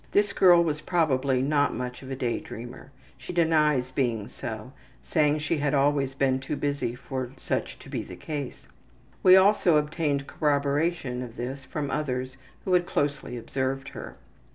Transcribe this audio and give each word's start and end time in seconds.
This 0.13 0.33
girl 0.33 0.63
was 0.63 0.81
probably 0.81 1.43
not 1.43 1.75
much 1.75 2.01
of 2.01 2.09
a 2.09 2.15
day 2.15 2.39
dreamer. 2.39 2.89
She 3.19 3.31
denies 3.33 3.91
being 3.91 4.27
so, 4.27 4.73
saying 5.03 5.37
she 5.37 5.57
had 5.59 5.75
always 5.75 6.15
been 6.15 6.39
too 6.39 6.55
busy 6.55 6.95
for 6.95 7.29
such 7.37 7.77
to 7.77 7.87
be 7.87 8.01
the 8.01 8.15
case. 8.15 8.67
We 9.21 9.35
also 9.35 9.77
obtained 9.77 10.25
corroboration 10.25 11.21
of 11.21 11.35
this 11.35 11.63
from 11.65 11.91
others 11.91 12.37
who 12.65 12.73
had 12.73 12.87
closely 12.87 13.37
observed 13.37 13.89
her. 13.89 14.17